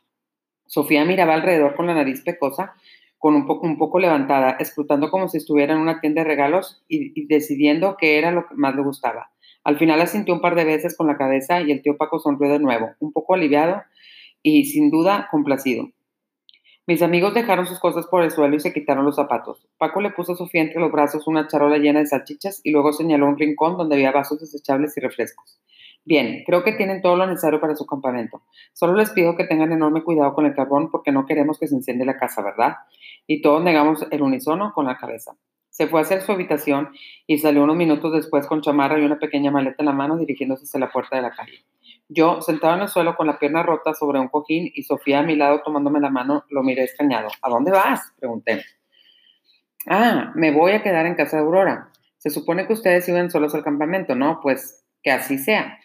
Sofía 0.66 1.06
miraba 1.06 1.36
alrededor 1.36 1.76
con 1.76 1.86
la 1.86 1.94
nariz 1.94 2.24
pecosa, 2.24 2.74
con 3.20 3.36
un 3.36 3.46
poco, 3.46 3.68
un 3.68 3.78
poco 3.78 4.00
levantada, 4.00 4.58
escrutando 4.60 5.12
como 5.12 5.28
si 5.28 5.38
estuviera 5.38 5.74
en 5.74 5.80
una 5.80 6.02
tienda 6.02 6.24
de 6.24 6.28
regalos 6.28 6.84
y, 6.88 7.28
decidiendo 7.28 7.98
qué 7.98 8.18
era 8.18 8.32
lo 8.32 8.48
que 8.48 8.56
más 8.56 8.76
le 8.76 8.82
gustaba. 8.82 9.32
Al 9.64 9.78
final 9.78 10.02
asintió 10.02 10.34
un 10.34 10.42
par 10.42 10.56
de 10.56 10.66
veces 10.66 10.98
con 10.98 11.08
la 11.08 11.18
cabeza 11.18 11.62
y 11.62 11.72
el 11.72 11.84
tío 11.84 11.98
Paco 11.98 12.20
sonrió 12.20 12.52
de 12.52 12.60
nuevo, 12.60 12.92
un 13.00 13.12
poco 13.14 13.36
aliviado 13.36 13.84
y 14.42 14.66
sin 14.66 14.90
duda 14.90 15.28
complacido. 15.30 15.90
Mis 16.88 17.02
amigos 17.02 17.34
dejaron 17.34 17.68
sus 17.68 17.82
cosas 17.82 18.08
por 18.08 18.24
el 18.24 18.32
suelo 18.32 18.56
y 18.56 18.62
se 18.62 18.72
quitaron 18.72 19.04
los 19.04 19.18
zapatos. 19.18 19.68
Paco 19.78 20.00
le 20.00 20.12
puso 20.12 20.32
a 20.32 20.36
Sofía 20.38 20.62
entre 20.62 20.80
los 20.80 20.90
brazos 20.90 21.28
una 21.28 21.46
charola 21.46 21.80
llena 21.80 22.00
de 22.00 22.06
salchichas 22.06 22.62
y 22.64 22.72
luego 22.72 22.94
señaló 22.94 23.28
un 23.28 23.38
rincón 23.38 23.76
donde 23.76 23.96
había 23.96 24.14
vasos 24.14 24.40
desechables 24.40 24.96
y 24.96 25.02
refrescos. 25.02 25.60
Bien, 26.06 26.44
creo 26.46 26.64
que 26.64 26.72
tienen 26.72 27.02
todo 27.02 27.18
lo 27.18 27.28
necesario 27.28 27.60
para 27.60 27.76
su 27.76 27.86
campamento. 27.86 28.42
Solo 28.72 28.94
les 28.94 29.10
pido 29.10 29.36
que 29.36 29.44
tengan 29.44 29.74
enorme 29.74 30.02
cuidado 30.02 30.34
con 30.34 30.46
el 30.46 30.56
carbón 30.56 30.90
porque 30.90 31.12
no 31.12 31.26
queremos 31.26 31.60
que 31.60 31.68
se 31.68 31.76
enciende 31.76 32.06
la 32.06 32.18
casa, 32.18 32.42
¿verdad? 32.42 32.78
Y 33.28 33.42
todos 33.42 33.62
negamos 33.62 34.08
el 34.10 34.22
unísono 34.22 34.72
con 34.74 34.86
la 34.86 34.96
cabeza. 34.96 35.36
Se 35.70 35.88
fue 35.88 36.00
hacia 36.00 36.22
su 36.22 36.32
habitación 36.32 36.92
y 37.28 37.40
salió 37.40 37.66
unos 37.66 37.76
minutos 37.76 38.14
después 38.14 38.48
con 38.48 38.62
chamarra 38.62 38.98
y 38.98 39.04
una 39.04 39.20
pequeña 39.20 39.52
maleta 39.52 39.76
en 39.80 39.88
la 39.88 39.92
mano 39.92 40.16
dirigiéndose 40.16 40.64
hacia 40.64 40.80
la 40.80 40.90
puerta 40.90 41.18
de 41.18 41.22
la 41.24 41.32
calle. 41.32 41.66
Yo, 42.10 42.42
sentado 42.42 42.76
en 42.76 42.82
el 42.84 42.88
suelo 42.88 43.16
con 43.16 43.28
la 43.28 43.38
pierna 43.38 43.64
rota 43.64 43.94
sobre 43.94 44.20
un 44.20 44.30
cojín 44.30 44.72
y 44.74 44.84
Sofía 44.84 45.20
a 45.20 45.24
mi 45.24 45.36
lado 45.36 45.62
tomándome 45.62 46.00
la 46.00 46.10
mano, 46.10 46.46
lo 46.50 46.64
miré 46.64 46.84
extrañado. 46.84 47.28
¿A 47.42 47.50
dónde 47.50 47.72
vas? 47.72 48.14
pregunté. 48.18 48.64
Ah, 49.88 50.32
me 50.36 50.52
voy 50.52 50.72
a 50.72 50.82
quedar 50.82 51.06
en 51.06 51.16
casa 51.16 51.38
de 51.38 51.44
Aurora. 51.44 51.92
Se 52.18 52.30
supone 52.30 52.66
que 52.66 52.74
ustedes 52.74 53.08
iban 53.10 53.30
solos 53.30 53.54
al 53.56 53.64
campamento, 53.64 54.16
¿no? 54.16 54.40
Pues 54.42 54.86
que 55.04 55.12
así 55.12 55.38
sea. 55.38 55.80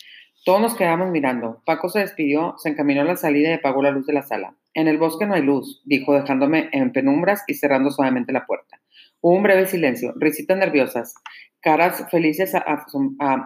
Todos 0.44 0.60
nos 0.60 0.74
quedamos 0.74 1.10
mirando. 1.10 1.62
Paco 1.64 1.88
se 1.88 2.00
despidió, 2.00 2.54
se 2.58 2.68
encaminó 2.68 3.02
a 3.02 3.04
la 3.04 3.16
salida 3.16 3.50
y 3.50 3.54
apagó 3.54 3.82
la 3.82 3.90
luz 3.90 4.06
de 4.06 4.12
la 4.12 4.22
sala. 4.22 4.56
En 4.74 4.88
el 4.88 4.98
bosque 4.98 5.26
no 5.26 5.34
hay 5.34 5.42
luz, 5.42 5.82
dijo, 5.84 6.14
dejándome 6.14 6.68
en 6.72 6.92
penumbras 6.92 7.44
y 7.46 7.54
cerrando 7.54 7.90
suavemente 7.90 8.32
la 8.32 8.46
puerta. 8.46 8.80
Hubo 9.20 9.36
un 9.36 9.42
breve 9.42 9.66
silencio, 9.66 10.14
risitas 10.16 10.58
nerviosas 10.58 11.14
caras 11.62 12.04
felices 12.10 12.52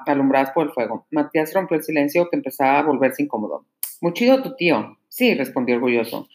alumbradas 0.07 0.51
por 0.51 0.67
el 0.67 0.73
fuego. 0.73 1.07
Matías 1.11 1.55
rompió 1.55 1.77
el 1.77 1.85
silencio 1.85 2.29
que 2.29 2.37
empezaba 2.37 2.79
a 2.79 2.83
volverse 2.83 3.23
incómodo. 3.23 3.67
Muy 4.01 4.13
chido 4.15 4.43
tu 4.43 4.57
tío. 4.57 4.99
Sí, 5.09 5.35
respondió 5.35 5.77
orgulloso. 5.77 6.29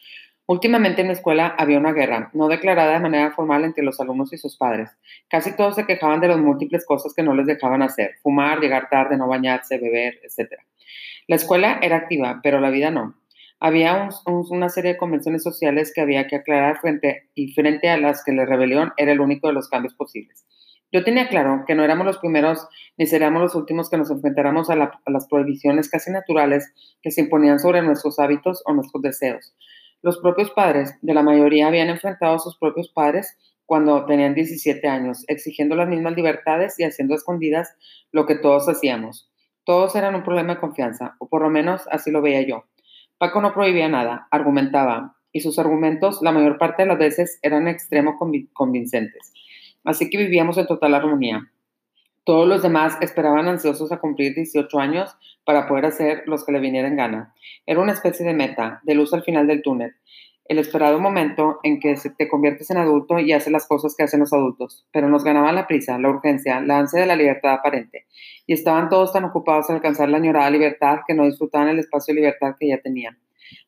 Últimamente 0.46 1.02
en 1.02 1.08
la 1.08 1.12
escuela 1.12 1.54
había 1.56 1.78
una 1.78 1.92
guerra, 1.92 2.30
no 2.34 2.48
declarada 2.48 2.94
de 2.94 3.00
manera 3.00 3.30
formal 3.30 3.64
entre 3.64 3.84
los 3.84 4.00
alumnos 4.00 4.32
y 4.32 4.38
sus 4.38 4.56
padres. 4.56 4.90
Casi 5.28 5.54
todos 5.56 5.76
se 5.76 5.86
quejaban 5.86 6.20
de 6.20 6.28
las 6.28 6.38
múltiples 6.38 6.84
cosas 6.84 7.14
que 7.14 7.22
no 7.22 7.34
les 7.34 7.46
dejaban 7.46 7.82
hacer, 7.82 8.16
fumar, 8.22 8.60
llegar 8.60 8.88
tarde, 8.90 9.16
no 9.16 9.28
bañarse, 9.28 9.78
beber, 9.78 10.18
etc. 10.22 10.54
La 11.28 11.36
escuela 11.36 11.78
era 11.80 11.96
activa, 11.96 12.40
pero 12.42 12.60
la 12.60 12.70
vida 12.70 12.90
no. 12.90 13.14
Había 13.60 14.08
una 14.26 14.68
serie 14.68 14.94
de 14.94 14.98
convenciones 14.98 15.44
sociales 15.44 15.92
que 15.94 16.00
había 16.00 16.26
que 16.26 16.36
aclarar 16.36 16.80
frente, 16.80 17.28
y 17.36 17.52
frente 17.52 17.88
a 17.88 17.96
las 17.96 18.24
que 18.24 18.32
la 18.32 18.44
rebelión 18.44 18.92
era 18.96 19.12
el 19.12 19.20
único 19.20 19.46
de 19.46 19.54
los 19.54 19.68
cambios 19.68 19.94
posibles. 19.94 20.44
Yo 20.92 21.02
tenía 21.04 21.28
claro 21.28 21.64
que 21.66 21.74
no 21.74 21.84
éramos 21.84 22.04
los 22.04 22.18
primeros 22.18 22.68
ni 22.98 23.06
seríamos 23.06 23.40
los 23.40 23.54
últimos 23.54 23.88
que 23.88 23.96
nos 23.96 24.10
enfrentáramos 24.10 24.68
a, 24.68 24.74
a, 24.74 25.10
las 25.10 25.26
prohibiciones 25.26 25.88
casi 25.88 26.10
naturales 26.10 26.70
que 27.00 27.10
se 27.10 27.22
imponían 27.22 27.58
sobre 27.58 27.80
nuestros 27.80 28.18
hábitos 28.18 28.62
o 28.66 28.74
nuestros 28.74 29.02
deseos. 29.02 29.54
Los 30.02 30.18
propios 30.18 30.50
padres 30.50 30.98
de 31.00 31.14
la 31.14 31.22
mayoría 31.22 31.68
habían 31.68 31.88
enfrentado 31.88 32.34
a 32.34 32.38
sus 32.38 32.58
propios 32.58 32.90
padres 32.90 33.38
cuando 33.64 34.04
tenían 34.04 34.34
17 34.34 34.86
años, 34.86 35.24
exigiendo 35.28 35.76
las 35.76 35.88
mismas 35.88 36.14
libertades 36.14 36.78
y 36.78 36.84
haciendo 36.84 37.14
escondidas 37.14 37.74
lo 38.10 38.26
que 38.26 38.34
todos 38.34 38.68
hacíamos. 38.68 39.30
Todos 39.64 39.96
eran 39.96 40.14
un 40.14 40.24
problema 40.24 40.54
de 40.54 40.60
confianza, 40.60 41.16
o 41.20 41.28
por 41.28 41.40
lo 41.40 41.48
menos 41.48 41.82
así 41.90 42.10
lo 42.10 42.20
veía 42.20 42.42
yo. 42.42 42.64
Paco 43.16 43.40
no 43.40 43.54
prohibía 43.54 43.88
nada, 43.88 44.26
argumentaba, 44.30 45.16
y 45.32 45.40
sus 45.40 45.58
argumentos 45.58 46.20
la 46.20 46.32
mayor 46.32 46.58
parte 46.58 46.82
de 46.82 46.88
las 46.88 46.98
veces 46.98 47.38
eran 47.40 47.66
extremo 47.66 48.18
convincentes. 48.52 49.32
Así 49.84 50.10
que 50.10 50.18
vivíamos 50.18 50.58
en 50.58 50.66
total 50.66 50.94
armonía. 50.94 51.50
Todos 52.24 52.46
los 52.46 52.62
demás 52.62 52.96
esperaban 53.00 53.48
ansiosos 53.48 53.90
a 53.90 53.98
cumplir 53.98 54.34
18 54.34 54.78
años 54.78 55.16
para 55.44 55.66
poder 55.66 55.86
hacer 55.86 56.22
los 56.26 56.44
que 56.44 56.52
le 56.52 56.60
vinieran 56.60 56.96
gana. 56.96 57.34
Era 57.66 57.80
una 57.80 57.92
especie 57.92 58.24
de 58.24 58.32
meta, 58.32 58.80
de 58.84 58.94
luz 58.94 59.12
al 59.12 59.24
final 59.24 59.48
del 59.48 59.62
túnel. 59.62 59.94
El 60.44 60.58
esperado 60.58 61.00
momento 61.00 61.58
en 61.64 61.80
que 61.80 61.96
te 62.16 62.28
conviertes 62.28 62.70
en 62.70 62.76
adulto 62.76 63.18
y 63.18 63.32
haces 63.32 63.52
las 63.52 63.66
cosas 63.66 63.94
que 63.96 64.04
hacen 64.04 64.20
los 64.20 64.32
adultos. 64.32 64.86
Pero 64.92 65.08
nos 65.08 65.24
ganaba 65.24 65.52
la 65.52 65.66
prisa, 65.66 65.98
la 65.98 66.10
urgencia, 66.10 66.60
la 66.60 66.78
ansia 66.78 67.00
de 67.00 67.06
la 67.06 67.16
libertad 67.16 67.54
aparente. 67.54 68.06
Y 68.46 68.52
estaban 68.52 68.88
todos 68.88 69.12
tan 69.12 69.24
ocupados 69.24 69.68
en 69.70 69.76
alcanzar 69.76 70.08
la 70.08 70.18
añorada 70.18 70.50
libertad 70.50 71.00
que 71.06 71.14
no 71.14 71.24
disfrutaban 71.24 71.68
el 71.68 71.80
espacio 71.80 72.14
de 72.14 72.20
libertad 72.20 72.54
que 72.58 72.68
ya 72.68 72.78
tenían. 72.78 73.18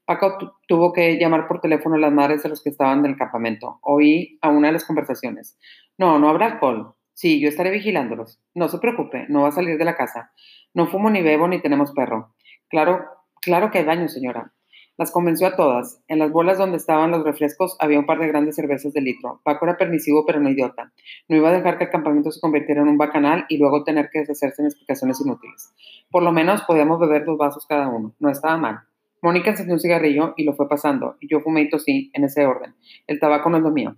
Paco 0.05 0.59
tuvo 0.69 0.93
que 0.93 1.19
llamar 1.19 1.49
por 1.49 1.61
teléfono 1.61 1.97
a 1.97 1.99
las 1.99 2.13
madres 2.13 2.43
de 2.43 2.51
los 2.51 2.63
que 2.63 2.71
estaban 2.71 3.03
del 3.03 3.17
campamento. 3.17 3.79
Oí 3.83 4.39
a 4.43 4.49
una 4.49 4.69
de 4.69 4.75
las 4.75 4.85
conversaciones. 4.85 5.59
No, 5.99 6.19
no 6.19 6.29
habrá 6.29 6.47
alcohol. 6.47 6.95
Sí, 7.13 7.41
yo 7.41 7.49
estaré 7.49 7.71
vigilándolos. 7.71 8.41
No 8.55 8.69
se 8.69 8.79
preocupe, 8.79 9.27
no 9.29 9.43
va 9.43 9.49
a 9.49 9.53
salir 9.53 9.79
de 9.79 9.85
la 9.85 9.97
casa. 9.97 10.33
No 10.75 10.89
fumo 10.89 11.11
ni 11.11 11.23
bebo 11.23 11.47
ni 11.47 11.63
tenemos 11.63 11.93
perro. 11.93 12.35
Claro, 12.69 13.05
claro 13.41 13.71
que 13.71 13.79
hay 13.79 13.85
daño, 13.85 14.09
señora. 14.09 14.53
Las 14.97 15.13
convenció 15.13 15.47
a 15.47 15.57
todas. 15.57 16.03
En 16.09 16.19
las 16.19 16.33
bolas 16.33 16.59
donde 16.59 16.77
estaban 16.77 17.11
los 17.11 17.25
refrescos 17.25 17.77
había 17.81 17.99
un 17.99 18.07
par 18.07 18.19
de 18.19 18.29
grandes 18.29 18.57
cervezas 18.57 18.93
de 18.93 19.01
litro. 19.01 19.41
Paco 19.45 19.67
era 19.67 19.77
permisivo, 19.77 20.25
pero 20.27 20.41
no 20.41 20.51
idiota. 20.51 20.93
No 21.29 21.37
iba 21.37 21.49
a 21.49 21.53
dejar 21.53 21.79
que 21.79 21.85
el 21.85 21.91
campamento 21.91 22.31
se 22.31 22.41
convirtiera 22.41 22.83
en 22.83 22.89
un 22.89 22.99
bacanal 22.99 23.45
y 23.49 23.59
luego 23.59 23.85
tener 23.85 24.11
que 24.13 24.21
deshacerse 24.21 24.63
en 24.63 24.67
explicaciones 24.67 25.21
inútiles. 25.21 25.73
Por 26.11 26.23
lo 26.23 26.33
menos 26.33 26.63
podíamos 26.63 26.99
beber 26.99 27.25
dos 27.25 27.39
vasos 27.39 27.67
cada 27.67 27.89
uno. 27.89 28.15
No 28.19 28.31
estaba 28.31 28.57
mal. 28.57 28.81
Mónica 29.25 29.51
encendió 29.51 29.75
un 29.75 29.81
cigarrillo 29.81 30.35
y 30.37 30.45
lo 30.45 30.53
fue 30.55 30.69
pasando, 30.69 31.17
yo 31.23 31.41
fumé 31.41 31.63
y 31.63 31.71
tosí 31.71 32.11
en 32.13 32.25
ese 32.25 32.45
orden. 32.45 32.75
El 33.07 33.19
tabaco 33.19 33.49
no 33.49 33.57
es 33.57 33.63
lo 33.63 33.71
mío. 33.71 33.97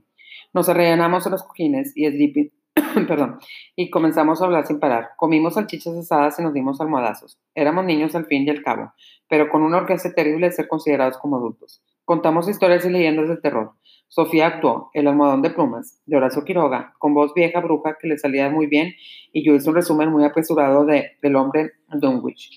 Nos 0.53 0.69
arrellanamos 0.69 1.26
en 1.26 1.33
los 1.33 1.43
cojines 1.43 1.93
y 1.97 2.07
Sleepy, 2.07 2.53
perdón, 3.09 3.38
y 3.75 3.91
comenzamos 3.91 4.41
a 4.41 4.45
hablar 4.45 4.67
sin 4.67 4.81
parar. 4.81 5.11
Comimos 5.17 5.55
salchichas 5.55 5.95
asadas 5.97 6.38
y 6.38 6.43
nos 6.43 6.55
dimos 6.55 6.81
almohadazos. 6.81 7.38
Éramos 7.55 7.85
niños 7.85 8.15
al 8.15 8.26
fin 8.26 8.45
y 8.45 8.50
al 8.50 8.62
cabo, 8.62 8.93
pero 9.29 9.49
con 9.49 9.62
una 9.62 9.79
orgullo 9.79 10.12
terrible 10.15 10.47
de 10.47 10.53
ser 10.53 10.69
considerados 10.69 11.19
como 11.19 11.37
adultos. 11.37 11.83
Contamos 12.05 12.49
historias 12.49 12.85
y 12.85 12.91
leyendas 12.91 13.29
de 13.29 13.37
terror. 13.37 13.73
Sofía 14.09 14.47
actuó 14.47 14.91
El 14.95 15.09
almohadón 15.09 15.43
de 15.43 15.50
plumas, 15.50 16.00
de 16.07 16.17
Horacio 16.17 16.45
Quiroga, 16.45 16.95
con 16.99 17.15
voz 17.15 17.35
vieja 17.35 17.61
bruja 17.61 17.97
que 18.00 18.07
le 18.07 18.19
salía 18.19 18.49
muy 18.49 18.67
bien, 18.67 18.95
y 19.33 19.45
yo 19.45 19.55
hice 19.55 19.69
un 19.69 19.75
resumen 19.75 20.11
muy 20.11 20.25
apresurado 20.25 20.85
de 20.85 21.17
del 21.21 21.35
hombre 21.35 21.73
Dunwich, 21.88 22.50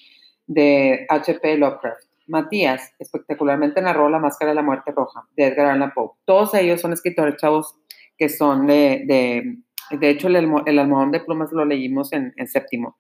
de 0.46 1.06
H.P. 1.10 1.58
Lovecraft. 1.58 2.09
Matías 2.30 2.94
espectacularmente 3.00 3.82
narró 3.82 4.10
La 4.10 4.20
Máscara 4.20 4.52
de 4.52 4.56
la 4.56 4.62
Muerte 4.62 4.92
Roja 4.92 5.28
de 5.36 5.48
Edgar 5.48 5.68
Allan 5.68 5.92
Poe. 5.94 6.12
Todos 6.26 6.54
ellos 6.54 6.80
son 6.80 6.94
escritores 6.94 7.36
chavos 7.38 7.76
que 8.18 8.30
son 8.30 8.68
de, 8.68 9.04
de, 9.08 9.98
de 9.98 10.10
hecho 10.10 10.28
el, 10.28 10.36
el, 10.66 10.80
almohadón 10.80 11.12
de 11.12 11.22
plumas 11.22 11.52
lo 11.52 11.66
leímos 11.66 12.14
en, 12.14 12.34
en 12.36 12.48
séptimo, 12.48 12.98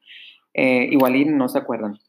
eh, 0.53 0.87
igual 0.91 1.15
y 1.15 1.25
no 1.25 1.49
se 1.49 1.59
acuerdan, 1.59 1.99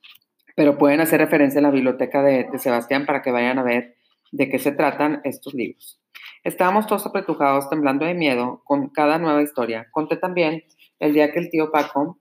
pero 0.57 0.79
pueden 0.79 1.01
hacer 1.01 1.21
referencia 1.21 1.59
a 1.59 1.63
la 1.63 1.71
biblioteca 1.71 2.23
de, 2.23 2.49
de 2.51 2.59
Sebastián 2.59 3.07
para 3.07 3.21
que 3.21 3.33
vayan 3.33 3.59
a 3.59 3.63
ver 3.63 3.97
de 4.33 4.49
qué 4.49 4.59
se 4.59 4.73
tratan 4.73 5.21
estos 5.25 5.55
libros. 5.55 6.01
Estábamos 6.45 6.87
todos 6.87 7.05
apretujados, 7.07 7.69
temblando 7.69 8.07
de 8.07 8.15
miedo 8.15 8.63
con 8.65 8.89
cada 8.89 9.19
nueva 9.19 9.43
historia. 9.43 9.89
Conté 9.91 10.17
también 10.17 10.65
el 10.99 11.13
día 11.13 11.33
que 11.33 11.41
el 11.41 11.51
tío 11.51 11.71
Paco 11.71 12.19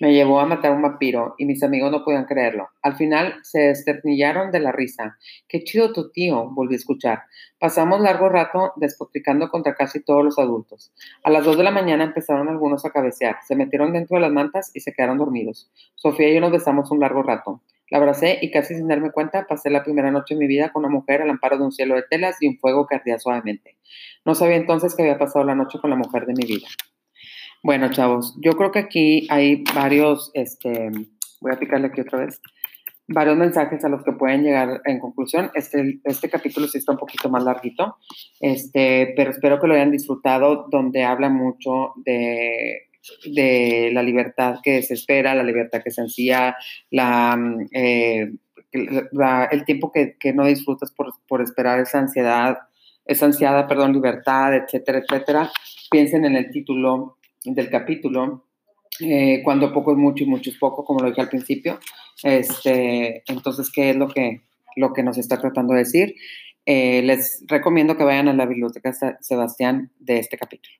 me 0.00 0.14
llevó 0.14 0.40
a 0.40 0.46
matar 0.46 0.72
un 0.72 0.80
vampiro 0.80 1.34
y 1.36 1.44
mis 1.44 1.62
amigos 1.62 1.92
no 1.92 2.02
podían 2.02 2.24
creerlo. 2.24 2.70
Al 2.80 2.96
final 2.96 3.34
se 3.42 3.60
desternillaron 3.60 4.50
de 4.50 4.58
la 4.58 4.72
risa. 4.72 5.18
Qué 5.46 5.62
chido 5.62 5.92
tu 5.92 6.10
tío, 6.10 6.50
volví 6.50 6.74
a 6.74 6.78
escuchar. 6.78 7.24
Pasamos 7.58 8.00
largo 8.00 8.30
rato 8.30 8.72
despotricando 8.76 9.50
contra 9.50 9.74
casi 9.74 10.02
todos 10.02 10.24
los 10.24 10.38
adultos. 10.38 10.90
A 11.22 11.30
las 11.30 11.44
dos 11.44 11.58
de 11.58 11.64
la 11.64 11.70
mañana 11.70 12.04
empezaron 12.04 12.48
algunos 12.48 12.86
a 12.86 12.90
cabecear. 12.90 13.36
Se 13.46 13.54
metieron 13.54 13.92
dentro 13.92 14.16
de 14.16 14.22
las 14.22 14.32
mantas 14.32 14.70
y 14.74 14.80
se 14.80 14.94
quedaron 14.94 15.18
dormidos. 15.18 15.70
Sofía 15.96 16.30
y 16.30 16.34
yo 16.34 16.40
nos 16.40 16.52
besamos 16.52 16.90
un 16.90 17.00
largo 17.00 17.22
rato. 17.22 17.60
La 17.90 17.98
abracé 17.98 18.38
y 18.40 18.50
casi 18.50 18.76
sin 18.76 18.88
darme 18.88 19.10
cuenta 19.10 19.46
pasé 19.46 19.68
la 19.68 19.82
primera 19.82 20.10
noche 20.10 20.34
de 20.34 20.40
mi 20.40 20.46
vida 20.46 20.72
con 20.72 20.84
una 20.84 20.94
mujer 20.94 21.20
al 21.20 21.28
amparo 21.28 21.58
de 21.58 21.64
un 21.64 21.72
cielo 21.72 21.96
de 21.96 22.04
telas 22.08 22.36
y 22.40 22.48
un 22.48 22.56
fuego 22.56 22.86
que 22.86 22.94
ardía 22.94 23.18
suavemente. 23.18 23.76
No 24.24 24.34
sabía 24.34 24.56
entonces 24.56 24.94
que 24.94 25.02
había 25.02 25.18
pasado 25.18 25.44
la 25.44 25.54
noche 25.54 25.78
con 25.78 25.90
la 25.90 25.96
mujer 25.96 26.24
de 26.24 26.34
mi 26.34 26.46
vida. 26.46 26.68
Bueno, 27.62 27.90
chavos, 27.90 28.36
yo 28.40 28.52
creo 28.52 28.70
que 28.70 28.78
aquí 28.78 29.26
hay 29.28 29.64
varios, 29.74 30.30
este, 30.32 30.90
voy 31.40 31.52
a 31.52 31.58
picarle 31.58 31.88
aquí 31.88 32.00
otra 32.00 32.20
vez, 32.20 32.40
varios 33.06 33.36
mensajes 33.36 33.84
a 33.84 33.90
los 33.90 34.02
que 34.02 34.12
pueden 34.12 34.44
llegar 34.44 34.80
en 34.86 34.98
conclusión. 34.98 35.50
Este, 35.54 36.00
este 36.04 36.30
capítulo 36.30 36.68
sí 36.68 36.78
está 36.78 36.92
un 36.92 36.98
poquito 36.98 37.28
más 37.28 37.44
larguito, 37.44 37.96
este, 38.40 39.12
pero 39.14 39.30
espero 39.30 39.60
que 39.60 39.66
lo 39.66 39.74
hayan 39.74 39.90
disfrutado, 39.90 40.68
donde 40.70 41.04
habla 41.04 41.28
mucho 41.28 41.92
de, 41.96 42.88
de 43.26 43.90
la 43.92 44.02
libertad 44.02 44.60
que 44.62 44.82
se 44.82 44.94
espera, 44.94 45.34
la 45.34 45.42
libertad 45.42 45.82
que 45.82 45.90
se 45.90 46.00
ansía, 46.00 46.56
la, 46.90 47.38
eh, 47.72 48.32
el 48.72 49.64
tiempo 49.66 49.92
que, 49.92 50.16
que 50.18 50.32
no 50.32 50.46
disfrutas 50.46 50.92
por, 50.92 51.12
por, 51.28 51.42
esperar 51.42 51.80
esa 51.80 51.98
ansiedad, 51.98 52.58
esa 53.04 53.26
ansiada, 53.26 53.66
perdón, 53.66 53.92
libertad, 53.92 54.54
etcétera, 54.54 55.00
etcétera. 55.00 55.50
Piensen 55.90 56.24
en 56.24 56.36
el 56.36 56.50
título 56.50 57.18
del 57.44 57.70
capítulo, 57.70 58.44
eh, 59.00 59.42
cuando 59.42 59.72
poco 59.72 59.92
es 59.92 59.98
mucho 59.98 60.24
y 60.24 60.26
mucho 60.26 60.50
es 60.50 60.58
poco, 60.58 60.84
como 60.84 61.00
lo 61.00 61.08
dije 61.08 61.20
al 61.20 61.28
principio. 61.28 61.78
Este, 62.22 63.22
entonces, 63.26 63.70
¿qué 63.72 63.90
es 63.90 63.96
lo 63.96 64.08
que, 64.08 64.42
lo 64.76 64.92
que 64.92 65.02
nos 65.02 65.18
está 65.18 65.40
tratando 65.40 65.74
de 65.74 65.80
decir? 65.80 66.14
Eh, 66.66 67.02
les 67.02 67.42
recomiendo 67.46 67.96
que 67.96 68.04
vayan 68.04 68.28
a 68.28 68.34
la 68.34 68.46
biblioteca 68.46 68.92
Sebastián 69.20 69.90
de 69.98 70.18
este 70.18 70.36
capítulo. 70.36 70.79